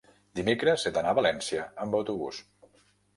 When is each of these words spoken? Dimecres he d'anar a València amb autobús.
Dimecres 0.37 0.85
he 0.87 0.91
d'anar 0.95 1.11
a 1.15 1.17
València 1.19 1.65
amb 1.85 1.99
autobús. 1.99 2.41